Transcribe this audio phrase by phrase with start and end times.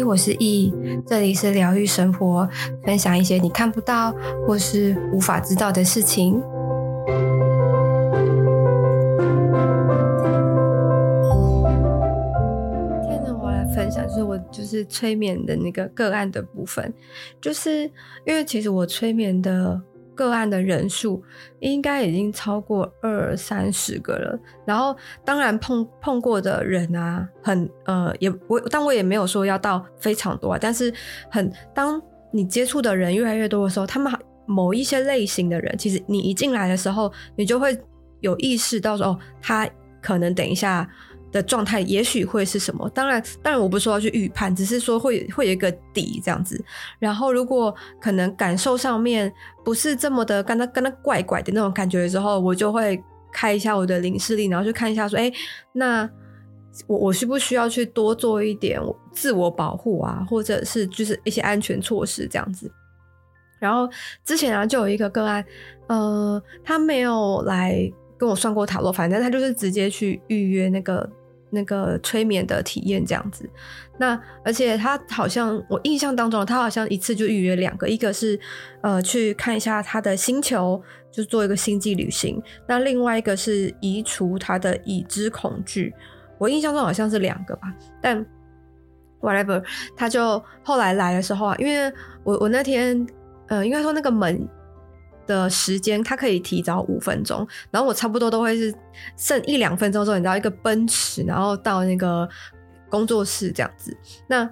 [0.00, 0.72] 我是易，
[1.04, 2.48] 这里是疗愈生活，
[2.84, 4.14] 分享一些你看不到
[4.46, 6.40] 或是无法知道的事情。
[13.02, 16.94] 今天呢，我来分享就是我就是催眠的那个个案的部分，
[17.40, 17.90] 就是
[18.24, 19.82] 因为其实我催眠的。
[20.22, 21.22] 个案的人数
[21.58, 30.92] 应该已经超过二三十个了，然后当然碰碰过的人啊，很呃也我，但我也没有说要到非常多啊，但是
[31.30, 34.12] 很当你接触的人越来越多的时候，他们
[34.46, 37.76] 某一些类型的人，其实你一进来的时候，你就会
[38.20, 39.68] 有意识到说，哦，他
[40.00, 40.88] 可能等一下。
[41.32, 42.88] 的状态也许会是什么？
[42.90, 46.62] 当然，当然我不是说要去预判，只是说会会有一个底这样子。
[46.98, 49.32] 然后，如果可能感受上面
[49.64, 53.02] 不是这么的跟他跟他怪怪的那种感觉的时候，我就会
[53.32, 55.32] 开一下我的灵视力，然后去看一下说，哎，
[55.72, 56.08] 那
[56.86, 58.78] 我我需不需要去多做一点
[59.10, 62.70] 自我保护啊，或者是就是一些安全措施这样子。
[63.58, 63.88] 然后
[64.22, 65.42] 之前啊，就有一个个案，
[65.86, 71.08] 呃，他没有来跟我算过塔罗，反正他就是直接去预约那个。
[71.54, 73.48] 那个催眠的体验这样子，
[73.98, 78.40] 那而且他好像我印象当中，他好像一次就预约两个，一个是
[78.80, 85.94] 呃去看一下他的星球，就做一个星际旅行，那另外一个是移除他的已知恐惧。
[86.38, 87.70] 我印象中好像是两个吧，
[88.00, 88.24] 但
[89.20, 89.62] whatever，
[89.94, 91.92] 他就后来来的时候啊，因为
[92.24, 93.06] 我我那天
[93.48, 94.48] 呃应该说那个门。
[95.26, 98.74] 的时间，他可以提早五分钟，然后我差不多都会是
[99.16, 102.28] 剩一两分钟之后，你知道一个奔驰，然后到那个
[102.90, 103.96] 工作室这样子。
[104.26, 104.48] 那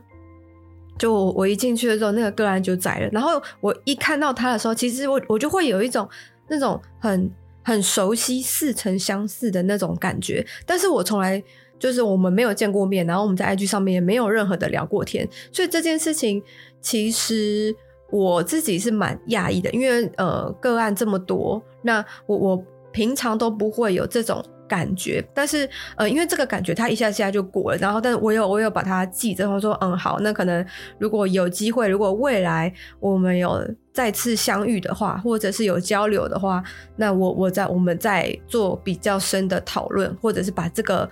[0.98, 3.08] 就我，我一进去的时候，那个个案就在了。
[3.10, 6.08] 然后我一看到他的时候，其实我我就会有一种
[6.48, 7.31] 那种很
[7.62, 10.47] 很熟悉、似曾相识的那种感觉。
[10.64, 11.42] 但是我从来
[11.78, 16.42] 就是我们没有见过面，然后我们在 IG 上面也没有任何的聊过天，所以这件事情
[16.81, 17.75] 其实。
[18.10, 30.65] 我自己是蛮讶异的，因为呃个案这么多，那我我平常都不会有这种感觉，但是呃因为这个感觉它一下下就过了，然后但是我有我有把它记着，我说嗯好，那可能
[30.99, 36.62] 如果有机会，如果未来我们有再次相遇的话，或者是有交流的话，
[36.97, 41.09] 那我我在我们再做比较深的讨论，或者是把这个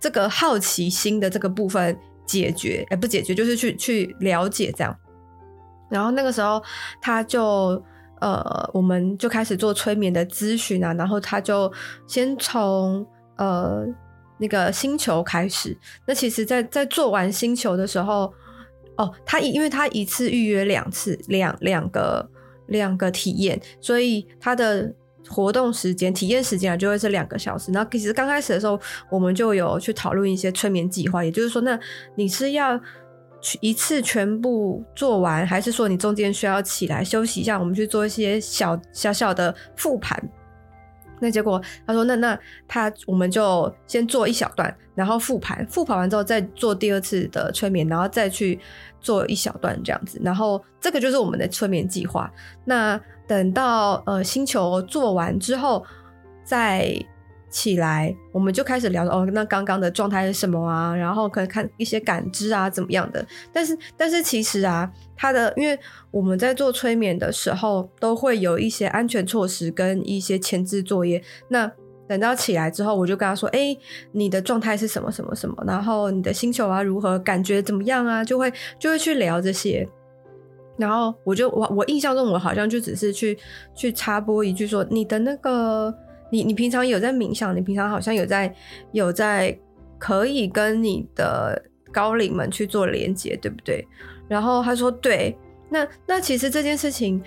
[0.00, 1.96] 这个好奇心的这个部分
[2.26, 4.96] 解决，哎不解决就是去去了解这样。
[5.90, 6.62] 然后那个时候，
[7.02, 7.82] 他就
[8.20, 10.94] 呃，我们就开始做催眠的咨询啊。
[10.94, 11.70] 然后他就
[12.06, 13.04] 先从
[13.36, 13.84] 呃
[14.38, 15.76] 那个星球开始。
[16.06, 18.32] 那其实在，在做完星球的时候，
[18.96, 22.30] 哦，他因为他一次预约两次，两两个
[22.68, 24.94] 两个体验，所以他的
[25.28, 27.72] 活动时间、体验时间啊，就会是两个小时。
[27.72, 28.78] 然后其实刚开始的时候，
[29.10, 31.76] 我们就有去讨论一些催眠计划，也就是说，那
[32.14, 32.80] 你是要。
[33.60, 37.58] 一次全部做完，还是说你中间需要起来休息一下？
[37.58, 40.22] 我们去做一些小小小的复盘。
[41.20, 48.58] 那结果他说：“那那他我们就先做一小段，然后复盘，复盘完之后再做第二次的催眠，然后再去
[49.00, 50.20] 做一小段这样子。
[50.24, 52.32] 然后这个就是我们的催眠计划。
[52.64, 55.84] 那等到呃星球做完之后，
[56.44, 56.94] 再。”
[57.50, 60.94] 起来，我们就开始聊哦，那刚刚的状态是什么啊？
[60.94, 63.26] 然后可能看一些感知啊，怎么样的？
[63.52, 65.76] 但是，但是其实啊，他的，因为
[66.12, 71.20] 我们在做催眠的时候，都会有一些安全措施跟一些前置作业。
[71.48, 71.70] 那
[72.06, 73.76] 等到起来之后，我就跟他说：“哎，
[74.12, 75.56] 你的状态是什么什么什么？
[75.66, 77.18] 然后你的星球啊如何？
[77.18, 79.88] 感觉怎么样啊？”就会就会去聊这些。
[80.76, 83.36] 然后我就我我印象中，我好像就只是去
[83.74, 85.92] 去插播一句说：“你的那个。”
[86.30, 87.56] 你你平常有在冥想？
[87.56, 88.54] 你平常好像有在
[88.92, 89.58] 有在
[89.98, 91.62] 可以跟你的
[91.92, 93.86] 高灵们去做连接，对不对？
[94.28, 95.36] 然后他说对。
[95.72, 97.22] 那那其实这件事情，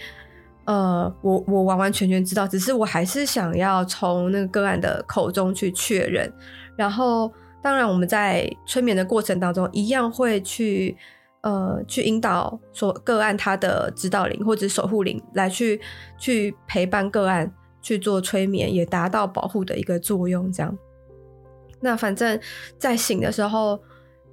[0.65, 6.29] 呃，我我完完全全知道，只是我还是想要从那个个案的口中去确认。
[6.75, 10.97] 然后当然我们在催眠的过程当中，一样会去
[11.39, 15.79] 呃去引导说个案他的指导灵或者守护灵来去
[16.17, 17.49] 去陪伴个案。
[17.83, 20.51] 去做催眠，也达到保护的一个作用。
[20.51, 20.75] 这样，
[21.81, 22.39] 那反正，
[22.79, 23.79] 在醒的时候，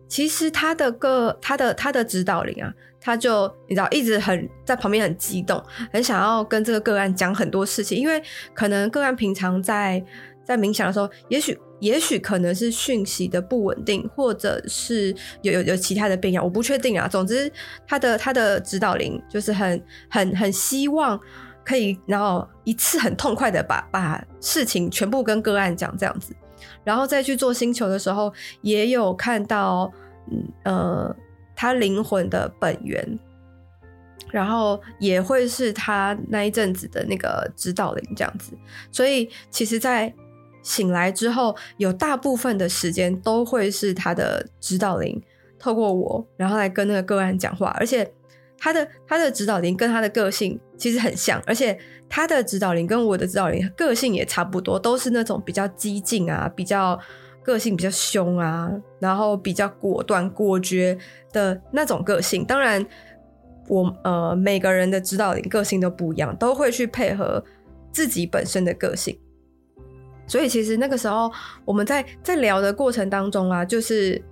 [0.09, 5.63] 其实他的个他的他的指导灵啊，他就你知道一直很在旁边很激动，
[5.93, 8.23] 很想要跟这个个案讲很多事情，因为
[8.55, 10.03] 可能个案平常在
[10.45, 15.13] 在冥想的时候，也许也许可能是讯息的不稳定，或者是
[15.43, 17.09] 有有有其他的变样，我不确定啊。
[17.09, 17.51] 总之，
[17.85, 21.19] 他的他的指导灵就是很很很希望。
[21.65, 26.35] 可以，然后一次很痛快的把把事情全部跟个案讲这样子，
[26.83, 29.93] 然后再去做星球的时候，也有看到，
[30.31, 31.17] 嗯呃，
[31.55, 33.19] 他灵魂的本源，
[34.31, 38.53] 然后也会是他那一阵子的那个指导灵这样子，
[38.91, 40.13] 所以其实，在
[40.63, 45.23] 醒来之后，有大部分的时间都会是他的指导灵
[45.59, 48.13] 透过我，然后来跟那个个案讲话，而且。
[48.63, 51.77] 他的他的指导灵跟他的个性其实很像，而且
[52.11, 57.01] 他的指导灵跟我的指导灵个性也差不多，都是那种比较激进啊，比较
[57.43, 60.97] 个性比较凶啊，然后比较果断果决
[61.33, 62.45] 的那种个性。
[62.45, 62.85] 当然
[63.67, 67.43] 我，呃每个人的指导灵个性都不一样，都会去配合
[67.91, 69.19] 自己本身的个性。
[70.27, 71.33] 所以其实那个时候
[71.65, 74.23] 我们在在聊的过程当中啊，就是。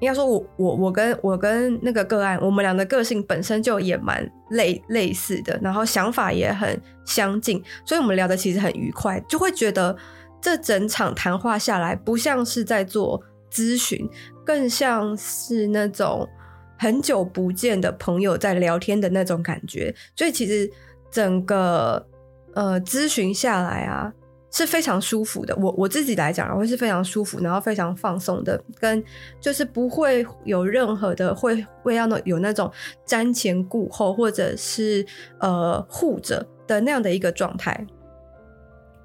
[0.00, 9.96] 应该说我，我我跟我跟那个个案，我们俩的个性本身就也蛮类类似的，然后想法也很相近，所以我们聊的其实很愉快，就会觉得
[10.40, 14.08] 这整场谈话下来，不像是在做咨询，
[14.44, 16.28] 更像是那种
[16.78, 19.94] 很久不见的朋友在聊天的那种感觉。
[20.14, 20.70] 所以其实
[21.10, 22.06] 整个
[22.54, 24.12] 呃咨询下来啊。
[24.56, 29.04] 是非常舒服的，我我自己来讲，会是非常舒服，然后非常放松的，跟
[29.38, 32.72] 就是不会有任何的会会要那有那种
[33.06, 35.04] 瞻前顾后或者是
[35.40, 37.86] 呃护着的那样的一个状态。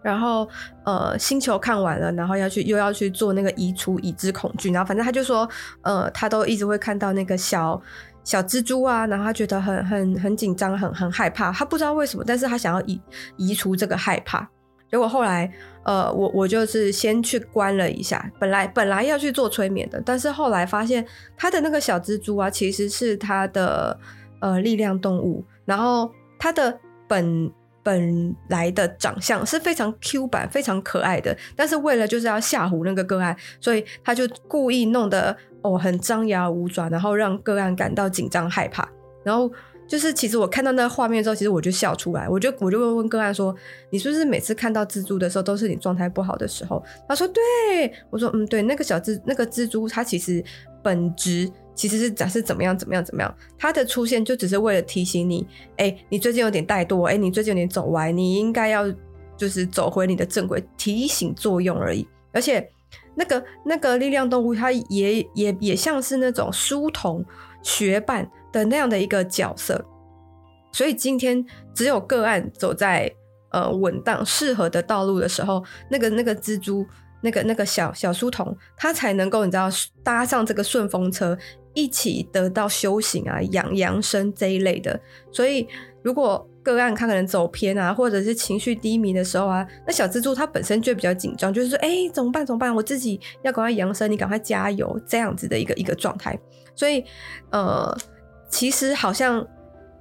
[0.01, 0.47] 然后
[0.85, 5.45] 呃星球看完了，然后要去又要去做那个移除已知恐惧，然后反正他就说
[5.81, 7.81] 呃他都一直会看到那个小
[8.23, 13.01] 小蜘蛛啊，然后他觉得很很很紧张，很很害怕，他不知道为什么，但是他想要移
[13.35, 14.49] 移除这个害怕。
[14.91, 15.49] 结果后来，
[15.83, 21.05] 呃，我我就是先去关了一下，本来本来要去做催眠的，但是后来发现
[21.37, 23.97] 他的那个小蜘蛛啊，其实是他的
[24.41, 26.77] 呃力量动物，然后他的
[27.07, 27.49] 本
[27.81, 38.85] 本来的长相是非常 Q 版、非常可爱的，但是为了就是要吓唬那个个案，所以他就故意弄得哦很张牙舞爪，然后让个案感到紧张害怕，
[39.23, 39.49] 然后。
[39.91, 43.53] 就是其实我看到那个画面之后，其实我就笑出来，我就我就问问个案说
[43.91, 50.41] ：“你是不是每次看到蜘蛛的时候都是你状态不好的时候？”他说：“对。”我说：“嗯，对，那个小蜘那个蜘蛛，它其实
[50.81, 55.45] 本质其实是讲是怎么样怎么样怎么样，它的出现就只是为了提醒你，
[55.75, 58.89] 哎、你最近有点怠惰，哎、你最近有点走歪，你应该要
[59.35, 62.07] 就是走回你的正轨，提醒作用而已。
[62.31, 62.65] 而且
[63.13, 67.25] 那个那个力量动物，它也也也像是那种书童
[67.61, 69.83] 学伴。”的那样的一个角色，
[70.71, 73.11] 所以今天只有个案走在
[73.51, 76.85] 呃稳当适合的道路的时候，那个那个蜘蛛，
[77.21, 79.69] 那个那个小小书童，他才能够你知道
[80.03, 81.37] 搭上这个顺风车，
[81.73, 84.99] 一起得到修行啊、养养生这一类的。
[85.31, 85.67] 所以
[86.03, 92.45] 如果个案他可能走偏啊，或者是情绪低迷的时候啊，那小蜘蛛它本身就比较紧张，就是说，哎、怎么办？
[92.45, 92.73] 怎么办？
[92.73, 96.39] 我自己要赶快养生，你赶快加油，这样子的一个一个状态。
[96.75, 97.03] 所以，
[97.51, 97.97] 呃。
[98.51, 99.43] 其实好像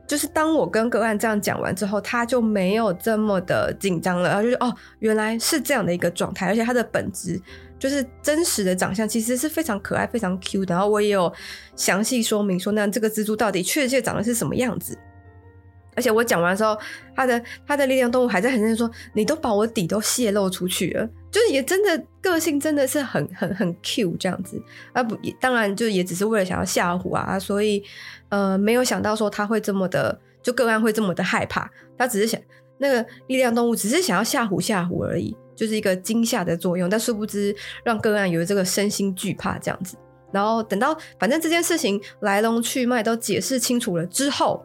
[0.07, 7.40] 就是当我跟个案这样讲完之后，他就没有这么的紧张了，然后就是哦，原来是这样的一个状态，而且他的本质
[7.78, 10.75] 就是真实的长相，其实是非常可爱、非常 Q 的。
[10.75, 11.33] 然后我也有
[11.76, 14.99] 详细说明说，那这个蜘蛛到底确切长得是什么样子。
[15.97, 16.78] 而且我讲完之后，
[17.16, 24.61] 他的他的力量动物还在很认真说：“你都把我底都泄露出去了。”就是也真的个性真的是很很很 Q 这样子
[24.92, 27.82] 啊不，当然就也只是为了想要吓唬啊，所以
[28.30, 31.70] 呃没有想到说他会这么的，就个案会这么的害怕。
[31.99, 32.40] 他只是想
[32.78, 36.88] 那个力量动物只是想要吓唬吓唬而已，就是一个惊吓的作用。
[36.88, 37.54] 但殊不知
[37.85, 39.97] 让个案有这个身心惧怕这样子。
[40.32, 44.64] 然后等到反正这件事情来龙去脉都解释清楚了之后。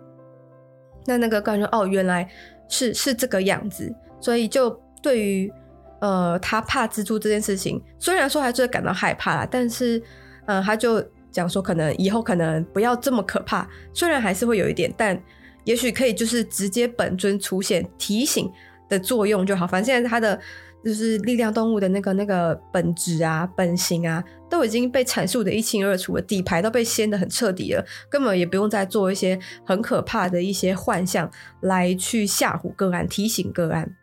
[1.06, 2.28] 那那个个案说：“哦，原来
[2.68, 4.70] 是是这个样子，所以就
[5.02, 5.52] 对于
[6.00, 9.98] 呃他怕蜘蛛这件事情，虽然说还是会感到害怕啦，但是
[10.46, 15.22] 嗯、呃，他就讲说可能以后可能不要这么可怕，虽然还是会有一点，但
[15.64, 18.52] 也许可以就是直接本尊出现提醒
[18.90, 19.66] 的作用就好。
[19.66, 20.40] 反正现在他的。”
[20.86, 31.28] 就是力量动物的那个那个本质啊、本性啊，都已经被阐述的一清二楚了，底牌都被掀得很彻底了，根本也不用再做一些很可怕的一些幻象
[31.62, 33.96] 来去吓唬个案、提醒个案。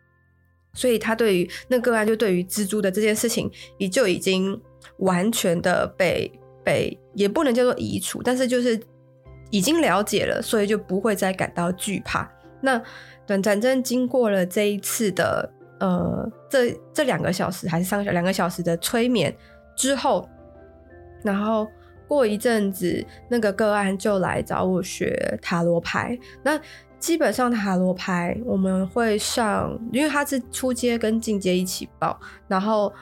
[0.73, 4.59] 所以他对于那个案，就对于蜘蛛的这件事情，也就已经
[4.97, 6.29] 完全的被
[6.65, 8.77] 被也不能叫做移除，但是就是
[9.51, 12.29] 已经了解了，所以就不会再感到惧怕。
[12.59, 12.81] 那
[13.25, 15.49] 短暂真经过了这一次的
[15.83, 19.35] 呃这这两个小时还是三个小两个小时的催眠
[19.75, 20.27] 之后，
[21.23, 21.67] 然后
[22.07, 26.17] 过一阵子那个个案就来找我学塔罗牌。
[26.41, 26.57] 那
[26.99, 32.93] 基本上塔罗牌我们会上，因为它是出阶跟进阶一起报，然后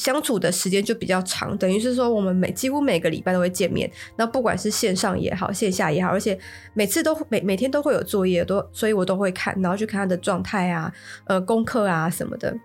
[0.00, 3.90] 相处的时间就比较长，等于是说我们每几乎每个礼拜都会见面。
[4.16, 6.38] 那不管是线上也好，线下也好，而且
[6.72, 10.90] 每次都每每天都会有作业，都所以我都会看，然后去看他的状态啊，
[11.26, 12.56] 呃，功课啊什么的。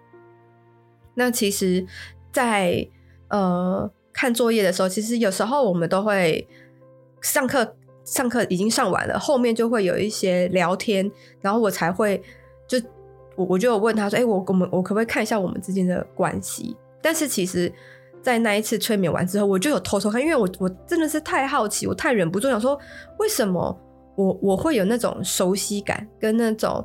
[1.15, 1.85] 那其实
[2.31, 2.87] 在，
[3.27, 6.47] 呃看作业的时候，其实有时候我们都会
[7.21, 7.75] 上课。
[8.05, 11.11] 上课已经上完了，后面就会有一些聊天，
[11.41, 12.21] 然后我才会
[12.67, 12.77] 就
[13.35, 17.71] 我我就有问他说：“哎、我我们我可不可以看一下我们之间的关系？”但是其实，
[18.19, 22.75] 在那一次催眠完之后，我就有偷偷看，因为我我真的是太好奇，我太忍不住想说，
[23.19, 23.79] 为什么
[24.15, 26.83] 我我会有那种熟悉感，跟那种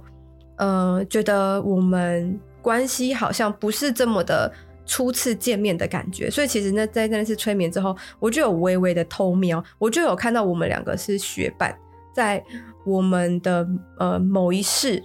[0.58, 4.52] 呃，觉得我们关系好像不是这么的。
[4.86, 11.72] 初次见面的感觉，所以其实呢，在那次催眠之后，我就有微微的偷瞄，我就有看到我们两个是学伴，
[12.12, 12.42] 在
[12.84, 13.64] 我们的
[14.00, 15.00] 呃某一世，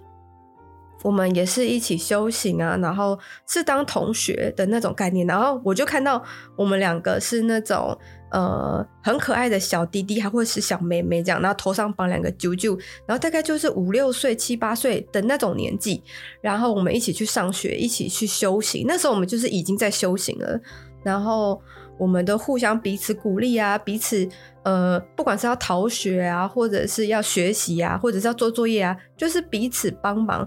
[1.06, 6.24] 我们也是一起修行啊，然后是当同学的那种概念，然后我就看到
[6.56, 7.96] 我们两个是那种。
[8.32, 16.04] 呃，很可爱的小弟弟，还会是小妹妹这样，然后头上绑两个啾啾，然后大概就是五六岁、七八岁的那种年纪，
[16.42, 18.84] 然后我们一起去上学，一起去修行。
[18.86, 20.60] 那时候我们就是已经在修行了，
[21.02, 21.62] 然后
[21.98, 24.28] 我们都互相彼此鼓励啊，彼此
[24.64, 30.46] 呃，不管是要逃学啊，或者是要学习啊，或者是要做作业啊，就是彼此帮忙，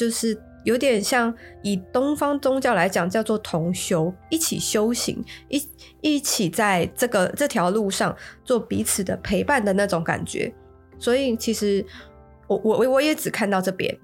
[0.00, 0.40] 就是。
[0.62, 5.66] 有点像以东方宗教来讲，叫做同修，一起修行，一
[6.02, 8.14] 一起在这个这条路上
[8.44, 10.52] 做彼此的陪伴的那种感觉。
[10.98, 11.82] 所以其实
[12.46, 13.98] 我我我也只看到这边，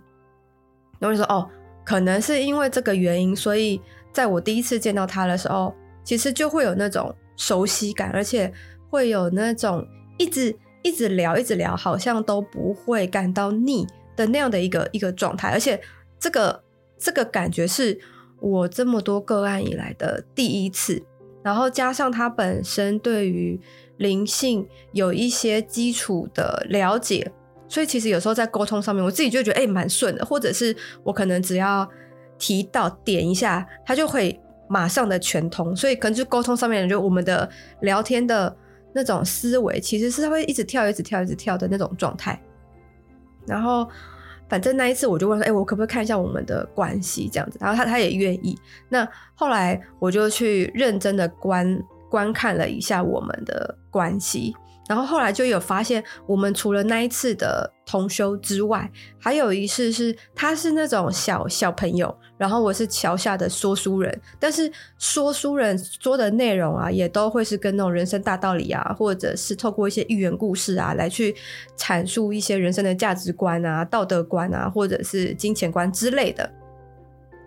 [0.99, 1.47] 然后就说哦，
[1.85, 3.79] 可能是因为这个原因，所以
[4.11, 5.75] 在我第一次见到他的时候，
[6.05, 8.51] 其实就会有那种熟悉感，而且
[8.89, 9.87] 会有那种
[10.17, 13.87] 一直一直聊一直聊，好像都不会感到腻
[14.17, 15.81] 的那样的一个一个状态，而且。
[16.19, 16.65] 这个
[16.99, 18.01] 这个感觉是
[18.41, 21.01] 我这么多个案以来的第一次，
[21.45, 23.61] 然后加上他本身对于
[23.99, 27.31] 灵性有一些基础的了解，
[27.69, 31.87] 所以其实有时候在沟通上面，我自己就觉得哎蛮顺的，或者是我可能只要
[32.39, 37.47] 提到点一下，他就会马上的全通，所以可能就沟通上面就我们的
[37.83, 38.57] 聊天的
[38.95, 42.41] 那种思维，其实是会一直跳、一直跳、一直跳的那种状态，
[43.47, 43.89] 然后。
[44.49, 47.59] 反正那一次我就问说，哎、我可不可以看一下我们的关系这样子？
[47.61, 48.57] 然后他他也愿意。
[48.89, 54.55] 那后来我就去认真的观观看了一下我们的关系。
[54.89, 58.89] 然后后来就有发现，我们除了那一次的同修之外，
[59.19, 71.35] 还有一次是他是那种小小朋友，然后我是桥下的说书人，但是说书人说的内容啊，也都会是跟那种人生大道理啊，或者是透过一些寓言故事啊，来去
[71.77, 76.49] 阐述一些人生的价值观啊、道德观啊，或者是金钱观之类的。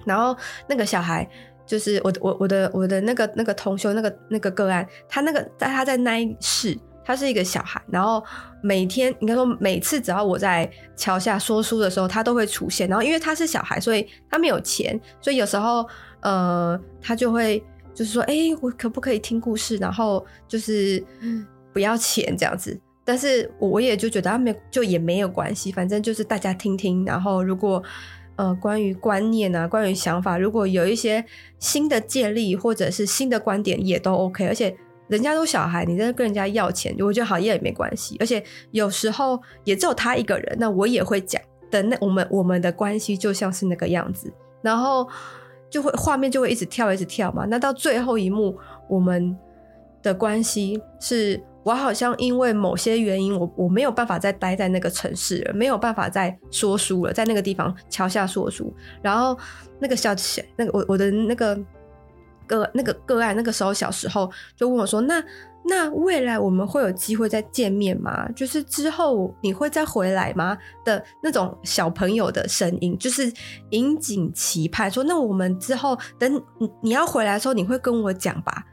[0.05, 0.36] 然后
[0.67, 1.25] 那个小孩
[1.65, 6.77] 就是我我我的我的那个那个同修那个那个个案，他那个在他在那一世。
[7.09, 8.23] 他是一个小孩，然后
[8.61, 12.87] 每天应该说每次只要我在桥下说书的时候，他都会出现。
[12.87, 15.83] 然后因为他是小孩，所以他没有钱，所以有时候
[16.19, 17.63] 呃，他就会
[17.95, 19.75] 就是说，哎，我可不可以听故事？
[19.77, 21.03] 然后就是
[21.73, 22.79] 不要钱这样子。
[23.03, 27.03] 但是我也就觉得他没就也没有关系，反正就是大家听听。
[27.05, 27.81] 然后如果
[28.35, 31.25] 呃关于观念啊，关于想法，如果有一些
[31.57, 34.77] 新的建立或者是新的观点，也都 OK，而且。
[35.09, 38.15] 人家都小孩，你在跟人家要钱，我觉得好像也没关系。
[38.19, 41.81] 而且有时候也只有他一个人，那我也会讲的。
[41.81, 45.07] 那我们我们的关系就像是那个样子，然后
[45.67, 47.45] 就会画面就会一直跳，一直跳嘛。
[47.45, 48.55] 那到最后一幕，
[48.87, 49.35] 我们
[50.03, 58.71] 的关系是我好像因为某些原因，我我没有办法再待在那个城市了，没有办法再说书了，在那个地方桥下说书。
[59.01, 59.35] 然后
[59.79, 60.13] 那个小
[60.55, 61.59] 那个我我的那个。
[62.49, 65.23] 个那个个案，那个时候小时候就问我说：“那
[65.65, 68.27] 那未来我们会有机会再见面吗？
[68.35, 73.31] 就是之后你会再回来吗？”的那种小朋友的声音，就是
[73.69, 78.65] 引颈期盼说：“那我们之后等你你要回来的时候，你会跟我讲吧？”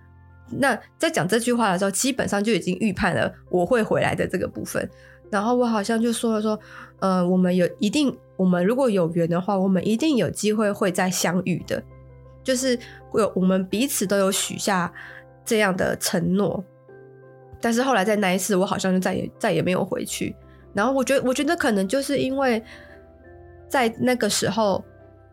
[0.58, 4.88] 那在讲这句话的时候，基本上就已经预判了我会回来的这个部分。
[5.28, 6.58] 然后我好像就说了说
[7.00, 11.82] ：“呃，我们有一定，我们如果有缘的话，我们一定有机会会再相遇的。”
[12.46, 12.78] 就是
[13.14, 14.92] 有我们彼此都有许下
[15.44, 16.64] 这样的承诺。
[17.60, 20.36] 但是后来在那一次，我好像就再也再也没有回去。
[20.72, 22.62] 然后我觉得，我觉得可能就是因为
[23.68, 24.84] 在那个时候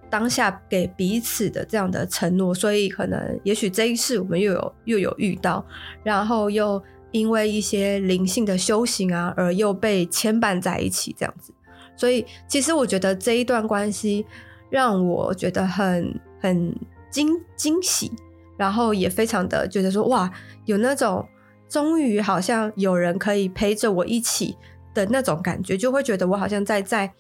[0.10, 5.64] 当下给彼此的这样的承诺，所以可能也许这一次我们又有又有遇到，
[6.02, 11.54] 然后又因为一些灵性的修行啊，而又被牵绊在一起这样子。
[11.96, 14.26] 所以其实我觉得这一段关系
[14.72, 16.76] 让我觉得很很
[17.14, 18.12] 惊惊喜，
[18.58, 20.30] 然后也非常的觉得说哇，
[20.66, 21.24] 有那种。
[21.70, 24.56] 终于好像有人可以陪着我一起
[24.94, 27.12] 的那种感觉，就会觉得我好像在在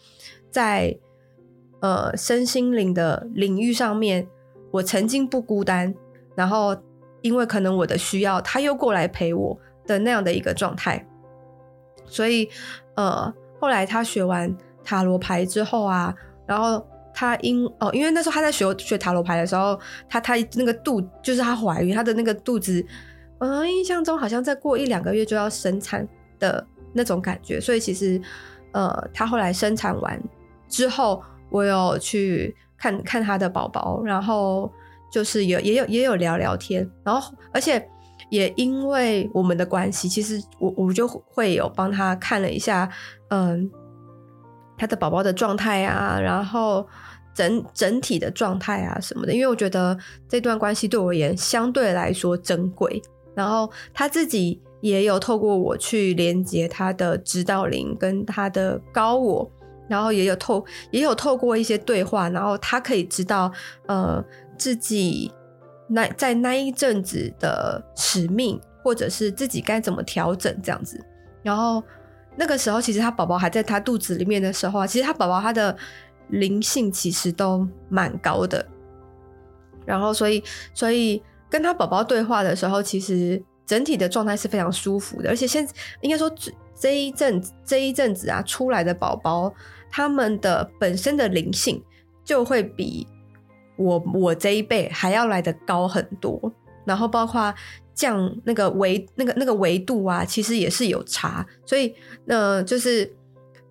[0.51, 0.95] 在
[1.79, 4.27] 呃身心灵的领域上面，
[4.69, 5.91] 我曾经不孤单，
[6.35, 6.77] 然后
[7.21, 9.57] 因为可能我的需要，他又过来陪我
[9.87, 11.03] 的那样的一个状态。
[12.05, 12.47] 所以
[12.95, 16.13] 呃，后来他学完塔罗牌之后啊，
[16.45, 19.79] 然后他因哦，因为那时候他在学学塔罗牌的时候，
[20.09, 22.85] 他他那个肚就是他怀孕，他的那个肚子。
[23.39, 26.07] 嗯，印象中好像再过一两个月就要生产
[26.39, 28.21] 的那种感觉，所以其实，
[28.71, 30.21] 呃，他后来生产完
[30.69, 34.71] 之后，我有去看看他的宝宝，然后
[35.11, 37.85] 就是也也有也有聊聊天，然后而且
[38.29, 42.89] 也因为我们的关系，其实我我就会有帮他看了一下，
[43.29, 43.69] 嗯，
[44.77, 46.87] 他的宝宝的状态啊，然后
[47.33, 53.01] 整整体的状态啊什么的，因为我觉得这段关系对我而言相对来说珍贵。
[53.35, 59.51] 然后他自己也有透过我去连接他的指导灵跟他的高我，
[59.89, 63.51] 然后也有透也有透过一些对话，然后他可以知道
[63.87, 64.23] 呃
[64.55, 65.31] 自己
[65.87, 71.03] 那在那一阵子的使命，或者是自己该怎么调整这样子。
[71.41, 71.81] 然后
[72.35, 75.75] 那个时候其实他宝宝还在他肚子里面的时候啊，其实他宝宝他的
[76.29, 78.65] 灵性其实都蛮高的。
[79.85, 81.21] 然后所以所以。
[81.53, 85.63] 跟他宝宝对话的时候，其实整体的状态是非常舒服的，而且现
[86.01, 86.27] 应该说
[86.73, 89.53] 这一阵这一阵子啊出来的宝宝，
[89.91, 91.79] 他们的本身的灵性
[92.23, 93.05] 就会比
[93.77, 96.51] 我我这一辈还要来得高很多，
[96.85, 97.53] 然后包括
[97.93, 101.93] 降那个维那个那个维度啊，其实也是有差，所以
[102.27, 103.11] 呃就是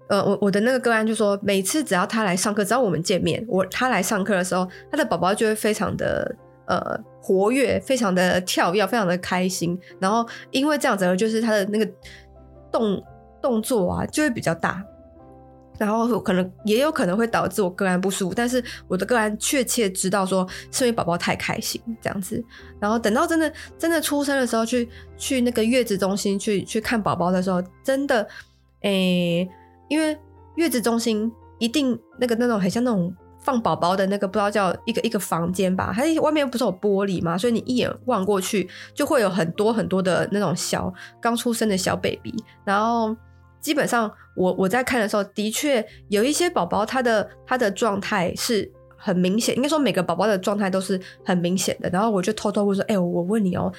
[0.09, 6.37] 呃我我的那个个案就说，每次只要他来上课，只要我们见面，我他来上课的时候，他的宝宝就会非常的。
[6.65, 9.79] 呃，活跃，非常的跳跃，非常的开心。
[9.99, 11.87] 然后因为这样子，就是他的那个
[12.71, 13.03] 动
[13.43, 14.83] 动作啊，就会比较大。
[15.85, 22.43] 然后可能也有可能会导致我个案不舒服，但是我的个案确切知道说是因为宝宝太开心这样子。
[22.79, 28.27] 然后等到真的真的出生的时候，去去那个月子中心去去看宝宝的时候，真的，
[28.83, 29.49] 诶、
[29.89, 30.17] 因为
[30.55, 33.15] 月子中心一定那个那种很像那种。
[33.45, 37.37] 放宝宝的那个不知道叫一个一个房间吧，它外面不是有玻璃吗？
[37.37, 42.33] 所以你一眼望过去就会有很多很多的那种小刚出生的小 baby。
[42.65, 43.17] 然后
[43.63, 51.89] 基本上我我在看的时候，的确有一些宝宝他的他的状态是很明显，应该说每个宝宝的状态都是很明显的。
[51.89, 53.73] 然后我就偷偷问说：“哎、我问你哦，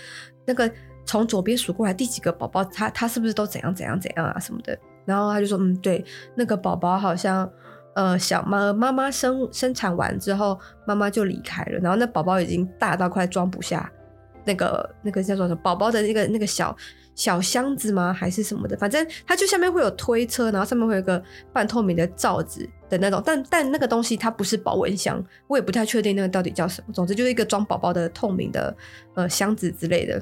[0.45, 0.67] 那个
[1.05, 7.47] 从左边数过来第几个宝宝，他他是不是都怎样怎样怎样啊什么的？”然后他就说：“嗯，对，那个宝宝好像。”
[7.95, 13.87] 呃，小妈妈妈生生产完之后，妈妈就离开了，然后那宝宝已经大到快装不下
[14.45, 16.75] 那个那个叫做什么宝宝的那个那个小
[17.15, 18.13] 小箱子吗？
[18.13, 18.75] 还是什么的？
[18.77, 21.21] 反正它就下面会有推车，然后上面会有个
[21.51, 26.93] 半透明的罩子的那种，但但那个东西它不是保温箱，我也不太确定那个到底叫什么。
[26.93, 28.75] 总之就是一个装宝宝的透明的
[29.15, 30.21] 呃箱子之类的。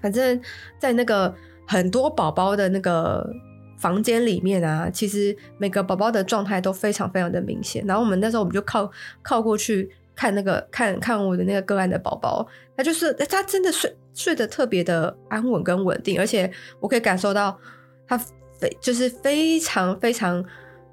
[0.00, 0.40] 反正，
[0.78, 1.34] 在那个
[1.66, 3.28] 很多宝宝的那个。
[3.78, 7.84] 房间里面啊，其实每个宝宝的状态都非常非常的明显。
[7.86, 8.90] 然后我们那时候我们就靠
[9.22, 12.44] 靠过去看那个看看我的那个个案的宝宝，
[12.76, 16.50] 他就是他真的睡睡得特别的安稳跟稳定，而且
[16.80, 17.56] 我可以感受到
[18.06, 20.44] 他非就是非常非常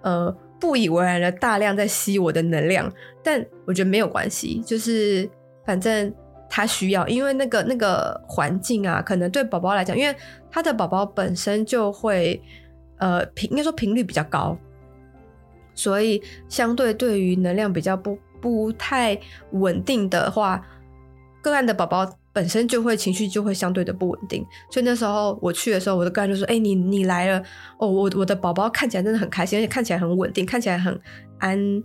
[0.02, 2.92] 呃不以为然的大量在吸我的能量。
[3.24, 5.28] 但我觉得没有关系，就是
[5.66, 6.14] 反正
[6.50, 10.16] 他需要，因为那个那个环境啊，可能对宝宝来讲，因为
[10.52, 12.40] 他的宝宝本身就会。
[12.98, 14.58] 呃，频应该说频率比较高，
[15.74, 19.20] 所以相对对于能量比较不不太
[19.52, 20.66] 稳定的话，
[21.42, 24.46] 个案的宝宝本身就会情绪就会相对的不稳定。
[24.70, 27.42] 所以那时候我去的时候，我的个案就说：“哎、你你来了
[27.80, 31.00] 哦，我我的宝宝看起来真的很开心，而且看起来很稳定，看起来很
[31.40, 31.82] 安。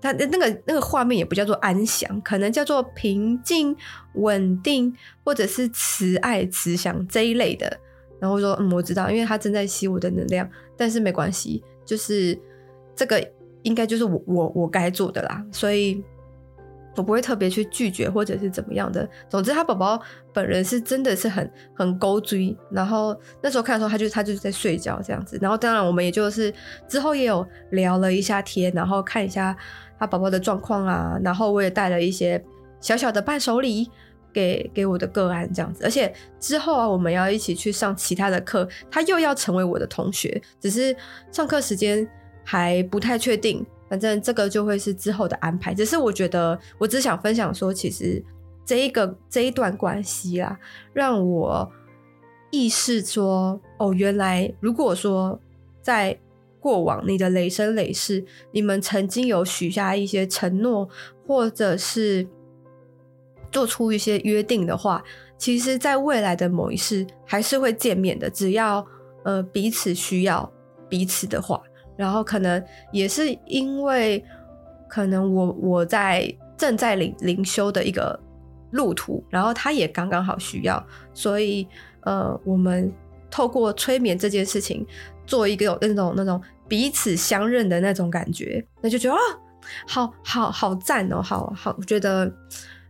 [0.00, 3.74] 他那个那个画面也不叫做安详，可能叫做平静、
[4.16, 7.80] 稳定，或者是慈爱、慈祥这一类的。”
[8.20, 10.46] 然后说，嗯，我知道，因为他正在吸我的能量，
[10.76, 12.38] 但是没关系，就是
[12.94, 13.24] 这个
[13.62, 16.02] 应该就是我我我该做的啦，所以
[16.98, 19.08] 我不会特别去拒绝或者是怎么样的。
[19.28, 20.00] 总之，他宝宝
[20.32, 22.56] 本人是真的是很很勾追。
[22.72, 25.38] 然后那时候看的时候，他就他就是在睡觉这样子。
[25.40, 26.52] 然后当然我们也就是
[26.88, 29.56] 之后也有聊了一下天，然后看一下
[29.96, 31.16] 他宝宝的状况啊。
[31.22, 32.44] 然后我也带了一些
[32.80, 33.88] 小小的伴手礼
[34.32, 35.84] 给给我的个案这样子。
[35.84, 40.96] 而且之后啊，我们要一起去上其他的课，他又要成为我的同学，只是
[41.30, 42.08] 上课时间
[42.44, 43.64] 还不太确定。
[43.88, 48.22] 反正这个就会是之后的安排，只是我觉得，我只想分享说，其实
[48.64, 50.58] 这一个这一段关系啦，
[50.92, 51.70] 让我
[52.50, 55.40] 意识说，哦，原来如果说
[55.80, 56.18] 在
[56.60, 60.88] 过往你的累生累世，你们曾经有许下一些承诺，
[61.26, 62.26] 或者是
[63.50, 65.02] 做出一些约定的话，
[65.38, 68.84] 其实在未来的某一世还是会见面的，只要
[69.24, 70.52] 呃彼此需要
[70.88, 71.62] 彼此的话。
[71.98, 74.24] 然后可能也是因为，
[74.88, 78.18] 可能我我在正在灵灵修的一个
[78.70, 80.82] 路途，然后他也刚刚好需要，
[81.12, 81.66] 所以
[82.02, 82.92] 呃，我们
[83.28, 84.86] 透过催眠这件事情，
[85.26, 89.20] 做一个有那种那种彼此相认的那种感觉，那就觉得啊，
[89.86, 92.32] 好好好赞哦，好好觉得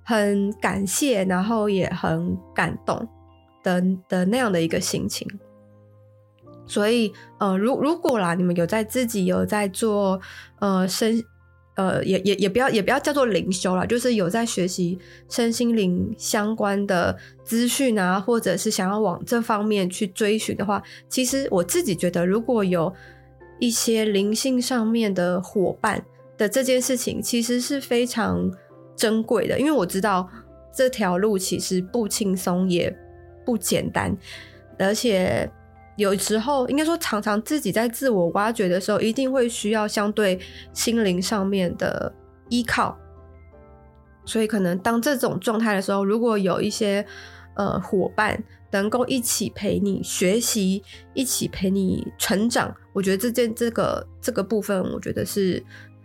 [0.05, 3.09] 很感谢，然后也很感动
[3.63, 5.27] 的的那样的一个心情。
[6.69, 10.21] 所以，呃，如如果啦，你们有在自己有在做，
[10.61, 11.25] 呃，身，
[11.77, 14.99] 呃，也也也不要也不要叫做灵修啦，就是有在学习
[15.31, 22.93] 身心灵相关的资讯啊，或者是想要往这方面去追寻的话，其实我自己觉得，如果有
[23.59, 26.05] 一些灵性上面的伙伴
[26.37, 28.53] 的这件事情，其实是非常
[28.95, 30.29] 珍贵的，因为我知道
[30.75, 32.95] 这条路其实不轻松，也
[33.47, 34.15] 不简单，
[34.79, 35.51] 而且。
[35.99, 40.39] 有时候，应该说常常自己在自我挖掘的时候，一定会需要相对
[40.73, 42.15] 心灵上面的
[42.49, 42.97] 依靠。
[44.25, 47.05] 所以，可能当这种状态的时候，如果有一些
[47.57, 50.85] 呃伙伴能够一起陪你学习，
[51.15, 55.61] 一起陪你成长，我觉得这件这个这个部分，我觉得是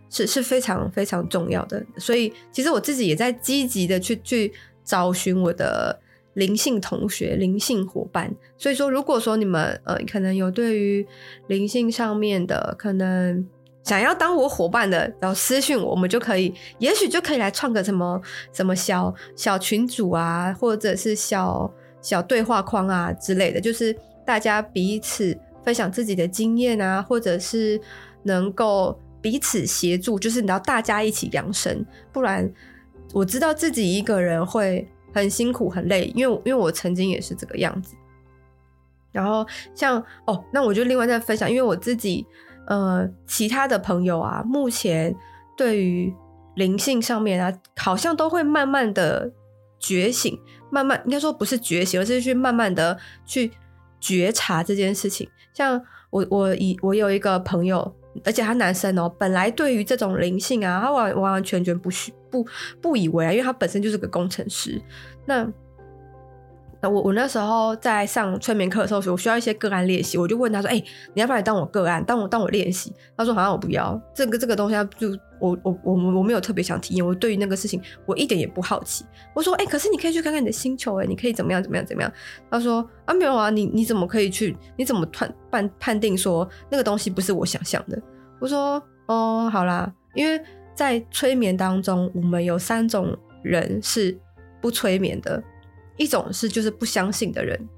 [0.10, 1.86] 是是非常非常重要的。
[1.98, 4.52] 所以，其实我自己也在积极的去去
[4.84, 6.00] 找寻我的。
[6.34, 11.06] 灵性同学、灵性伙伴，所以说，如果说你们呃可能有对于
[11.48, 13.48] 灵性上面的可能
[13.84, 18.20] 想要当我伙伴的，然后私讯我，我们就可以，也许就可以来创个什么
[18.52, 27.80] 什么小小群组啊，或者是小小对话框啊之类的，就是大家彼此分享自己的经验啊，或者是
[28.24, 32.52] 能够彼此协助，就是你要大家一起扬升，不然
[33.14, 34.88] 我知道自己一个人会。
[35.14, 37.96] 很辛苦，很累，因为因为我曾经也是这个样子。
[39.12, 39.46] 然后
[39.76, 42.26] 像哦，那我就另外再分享，因为我自己
[42.68, 45.16] 呃，其他的朋友啊，目前
[45.56, 46.14] 对于
[46.56, 49.32] 灵性上面啊，好像都会慢慢的
[49.80, 50.40] 觉醒，
[50.72, 53.52] 慢慢应该说不是觉醒，而是去慢慢的去
[54.00, 55.30] 觉察这件事情。
[55.54, 57.96] 像我我以我有一个朋友。
[58.24, 62.46] 而且他男生哦，本来对于这种灵性啊，他完完完全全不需不
[62.82, 64.82] 不以为啊，因为他本身就是个工程师。
[65.28, 65.48] 那
[66.82, 70.76] 那我我那时候在上催眠课的时候，我需要一些个案练习，我就问他说：“哎、
[71.14, 75.08] 你要不要来当我个案，当我当我练习？”他说：“好像我不要，这个这个东西，就
[75.40, 82.12] 我我我我没有特别想体验，我对于那个事情我一点也不好奇。”我说：“哎、可是你可以去看看你的星球，哎，你可以怎么样怎么样怎么样？”
[82.52, 84.58] 他说：“啊，没有啊，你你怎么可以去？
[84.76, 87.98] 你怎么判判判定说那个东西不是我想象的？”
[88.42, 90.44] 我说：“哦，好啦，因为
[90.76, 94.18] 在催眠当中，我们有三种人是
[94.62, 95.44] 不催眠的。”
[95.96, 97.70] 一种是就是不相信的人，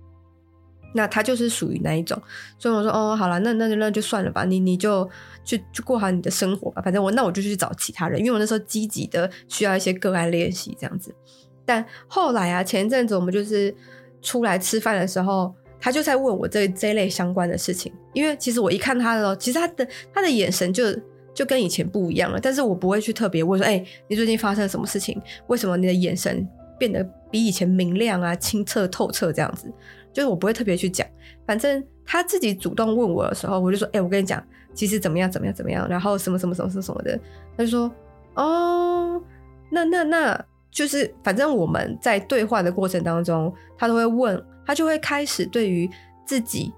[0.93, 2.17] 那他就是属于那一种，
[2.57, 5.07] 所以我说哦，好了，那那那就算了吧，你你就
[5.43, 11.13] 去去过好你的生活吧，反正我那我就去找其他人，因为我那时候积极的需要一些个案练习这样子。
[11.65, 13.75] 但后来啊，前一阵子我们就是
[14.21, 20.85] 出来吃饭的时候，他就在问我这这类相关的事情，因为其实我一看他的时候，其实他的他的眼神就
[21.35, 25.21] 就跟以前不一样了，但是我不会去特别问说，哎、你最近发生了什么事情？
[25.47, 26.47] 为什么你的眼神？
[26.77, 29.71] 变得比以前明亮啊、清澈透彻这样子，
[30.11, 31.07] 就是我不会特别去讲，
[31.47, 37.17] 反正他自己主动问我的时候，我就说：“哎、我跟你讲，其实怎么样怎么样怎么样，然后什么什么什么什么什么的。”
[37.57, 37.89] 他就说
[38.35, 39.21] ：“哦，
[39.71, 45.89] 那那那就是反正我们在对话的过程当中，他都会问，他就会开始对于
[46.25, 46.73] 自己。”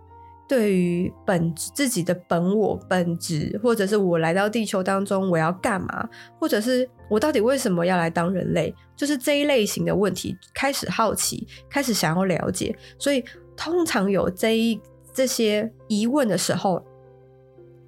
[0.47, 12.73] 对于本自己的本我本质，或者是我来到地球当中我要干嘛，或者是我到底为什么要来当人类，就是这一类型的问题，开始好奇，开始想要了解。
[12.97, 13.23] 所以
[13.57, 14.79] 通常有这一
[15.13, 16.81] 这些疑问的时候，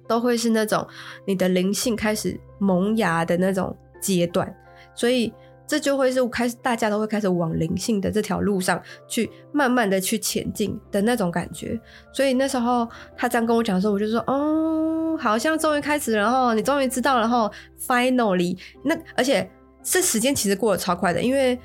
[0.06, 0.86] 都会是那种
[1.26, 4.54] 你的灵性开始萌芽的那种阶段。
[4.94, 5.32] 所以
[5.70, 11.80] 这就会是开始大家都会开始往灵性的这条路上去慢慢的去前进的那种感觉。
[12.12, 19.48] 所以那时候他这样跟我讲的时候，我就说哦，好像终于开始，然后你终于知道，然后 finally 那而且
[19.80, 21.56] 这时间其实过得超快的，因为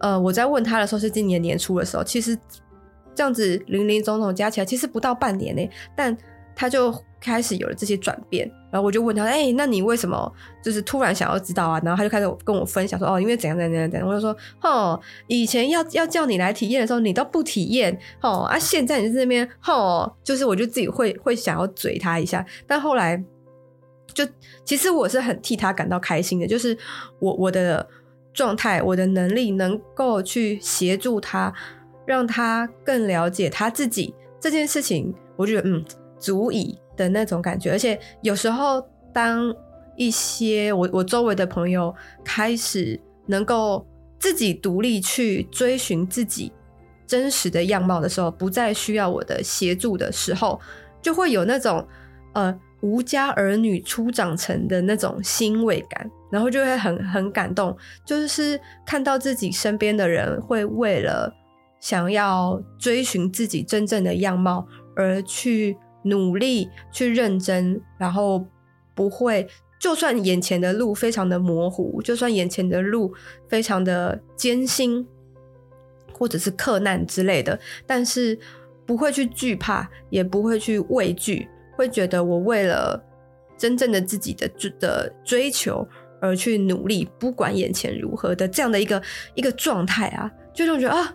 [0.00, 2.38] 呃我在问他的时候是今年年初的时候，其实
[3.14, 6.14] 这样子林林总总加起来其实不到半年呢，但
[6.54, 6.92] 他就
[7.24, 8.50] 开始有了这些转变。
[8.70, 10.32] 然后我就问他，哎、那你为什么
[10.62, 11.80] 就是突然想要知道啊？
[11.84, 14.08] 然后他就开始跟我分享说，哦，因为怎样怎样怎样怎样。
[14.08, 22.44] 我就说，哦，以前要要叫你来体验的时候，你都不体验，哦啊，现在你在这边，哦，就是我就自己会会想要嘴他一下。
[22.66, 23.22] 但后来
[24.12, 24.26] 就
[24.64, 26.76] 其实我是很替他感到开心的，就是
[27.20, 27.88] 我我的
[28.32, 31.54] 状态，我的能力能够去协助他，
[32.04, 35.84] 让他更了解他自己这件事情，我觉得嗯，
[36.18, 36.76] 足以。
[36.96, 39.54] 的那种感觉，而且有时候，当
[39.96, 43.86] 一些我我周围的朋友开始能够
[44.18, 46.52] 自己独立去追寻自己
[47.06, 50.60] 真实的样貌的时候，不再需要我的协助的时候，
[51.00, 51.86] 就会有那种
[52.32, 61.32] 呃无家儿女初长成的那种欣慰感，然后就会很很感动，就是看到自己身边的人会为了
[61.80, 65.76] 想要追寻自己真正的样貌而去。
[66.04, 68.46] 努力去认真，然后
[68.94, 69.46] 不会，
[69.78, 73.12] 就算眼前的路非常的模糊，就算眼前的路
[73.48, 75.06] 非常的艰辛，
[76.12, 78.38] 或者是克难之类的，但是
[78.86, 83.02] 不会去惧怕，也不会去畏惧，会觉得我为了
[83.56, 85.86] 真正的自己的的追求
[86.20, 89.02] 而去努力，不管眼前如何的这样的一个
[89.34, 91.14] 一个状态啊，就让我觉得啊。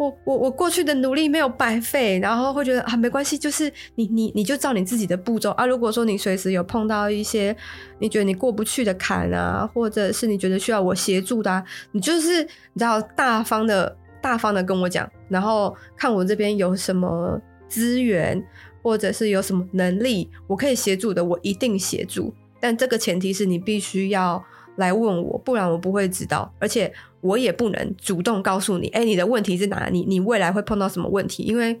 [0.00, 5.66] 我我我过去的努力没有白费，然后会觉得啊，没关系，就是你你你就照你自己的步骤啊。
[5.66, 7.54] 如果说你随时有碰到一些
[7.98, 18.42] 你觉得你过不去的坎啊，或者是你觉得需要我协助的啊，你就是你知道大方的大方的跟我讲，然后看我这边有什么资源，
[18.82, 22.32] 或者是有什么能力我可以协助的，我一定协助。
[22.58, 24.42] 但这个前提是你必须要
[24.80, 26.92] 来问我，不然我不会知道，而且。
[27.22, 29.98] 我也不能主动告诉你，哎、你的问题是哪里？
[29.98, 31.42] 你你未来会碰到什么问题？
[31.42, 31.78] 因为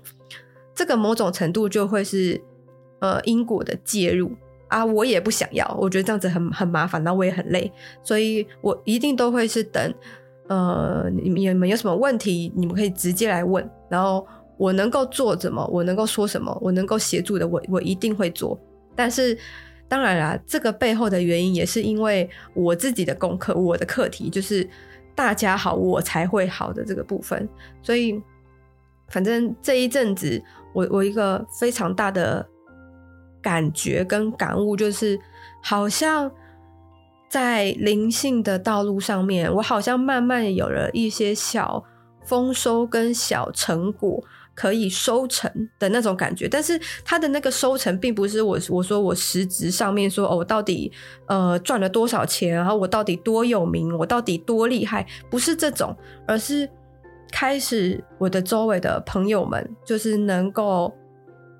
[0.74, 2.38] 这个某种程度就会是
[2.98, 4.30] 呃因果的介入
[4.68, 7.72] 啊，我也不想要，我觉得这样子很很麻烦，然后我也很累，
[8.04, 9.94] 所以我一定都会是等
[10.48, 14.26] 呃你们有什么问题，你们可以直接来问，然后
[14.58, 18.60] 我能够做什么，我能够说什么，我能够协助的，我我一定会做。
[18.94, 19.38] 但是
[19.90, 24.66] 当然啦，这个背后的原因也是因为我自己的功课，我的课题就是。
[25.12, 27.46] 大家好，我才会好的这个部分，
[27.82, 28.18] 所以
[29.08, 32.48] 反正这一阵子，我我一个非常大的
[33.42, 35.20] 感觉跟感悟就是，
[35.62, 36.30] 好像
[37.28, 41.84] 在灵性的道路上面，我好像慢慢有了一些小
[42.24, 44.24] 丰收跟小成果。
[44.60, 50.92] 可以收成的那种感觉，但是它的那个收成并不是我我说我实质上面说哦，我到底
[51.28, 55.96] 呃赚了多少钱，然后我到底多有名，我到底多厉害，不是这种，
[56.26, 56.68] 而是
[57.32, 60.92] 开始我的周围的朋友们就是能够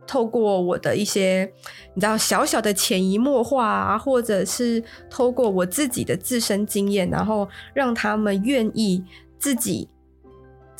[0.06, 1.50] 透过我的一些
[1.94, 9.02] 你知道小小的潜移默化啊，或者是透过我自己的自身经验，然后让他们愿意
[9.38, 9.88] 自己。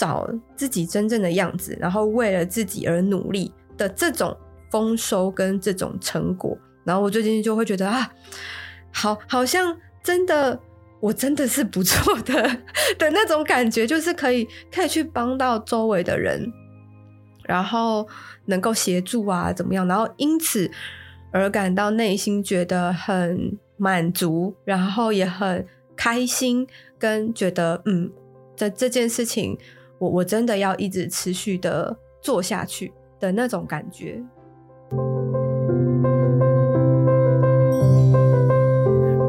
[0.01, 4.35] 找自己真正的样子，然后为了自己而努力的这种
[4.71, 8.11] 丰收跟这种成果，然后我最近就会觉得啊，
[8.91, 10.59] 好，好像真的，
[11.01, 12.43] 我真的是不错的
[12.99, 16.51] 的那种感觉，就是可以可以去帮到周围的人，
[17.45, 18.09] 然后
[18.47, 20.71] 能够协助啊，怎么样，然后因此
[21.31, 26.67] 而感到内心觉得很满足，然后也很开心，
[26.99, 28.11] 跟觉得嗯，
[28.57, 29.59] 这这件事情。
[30.01, 34.19] 我我真的要一直持续的做下去的那种感觉。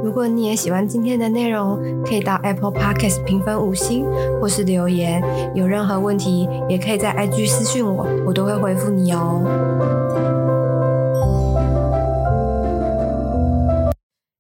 [0.02, 4.06] 如果你也喜欢今天的内容，可以到 Apple Podcast 评分五星，
[4.40, 5.22] 或是留言。
[5.54, 9.44] 有任何问题，也可以在 IG 私讯我，我都会回复你哦。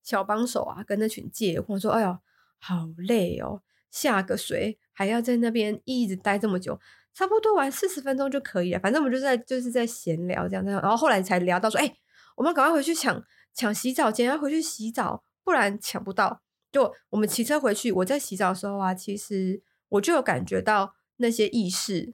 [0.01, 2.17] 小帮手啊，跟那群借或者说：“哎呦，
[2.59, 6.79] 好累哦，下个水。”还要在那边一直待这么久，
[7.11, 8.79] 差不多玩四十分钟就可以了。
[8.79, 11.95] 反正我们就在就是在闲聊这样这样，然后后来才聊到说，哎、
[12.35, 16.43] 我们赶快回去抢抢洗澡间，要回去洗澡，不然抢不到。
[16.71, 22.13] 就我们骑车回去，我在洗澡的时候啊，其实我就有感觉到那些意识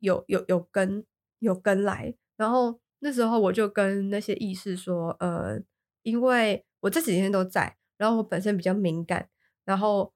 [0.00, 1.04] 有有有跟
[1.38, 5.60] 有跟来，然后那时候我就跟那些意识说，呃，
[6.02, 9.28] 因为我这几天都在，然后我本身比较敏感，
[9.64, 10.12] 然后。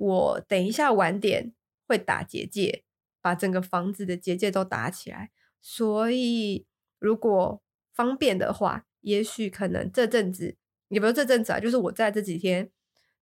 [0.00, 1.52] 我等一下晚点
[1.86, 2.84] 会打结界，
[3.20, 5.30] 把整个房子的结界都打起来。
[5.60, 6.64] 所以
[6.98, 10.56] 如果方便的话，也许可能这阵子，
[10.88, 12.70] 也不是这阵子啊，就是我在这几天，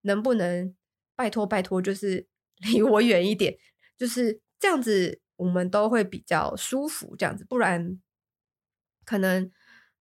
[0.03, 0.73] 能不能
[1.17, 2.29] 拜托拜托，就是
[2.63, 3.59] 离我远一点，
[3.97, 7.17] 就是这样子，我们都会比较舒服。
[7.17, 8.01] 这样子，不然
[9.05, 9.51] 可能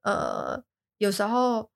[0.04, 0.63] 呃，
[1.00, 1.72] 有时候。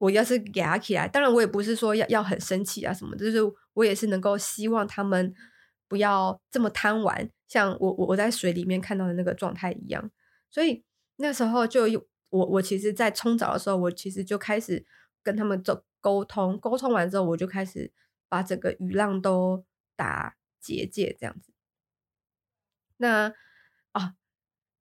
[0.00, 3.38] 我要是给他起来，当然我也不是说要要很生气啊什么，就是
[3.74, 5.34] 我也是能够希望他们
[5.88, 10.10] 不要这么贪玩，像我我我在水里面看到的那个状态一样。
[10.50, 10.82] 所以
[11.16, 11.82] 那时候就
[12.30, 14.86] 我我其实，在冲澡的时候，我其实就开始
[15.22, 17.92] 跟他们做沟通，沟通完之后，我就开始
[18.26, 21.52] 把整个雨浪都打结界这样子。
[22.96, 23.34] 那
[23.92, 24.14] 啊，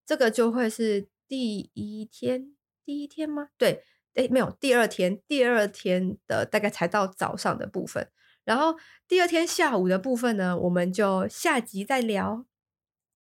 [0.05, 2.55] 这个就会是第一天，
[2.85, 3.49] 第一天吗？
[3.57, 3.83] 对。
[4.15, 8.09] 哎，没有，第二天，第二天的大概才到早上的部分，
[8.43, 8.75] 然后
[9.07, 12.45] 第二天下午的部分呢，我们就下集再聊。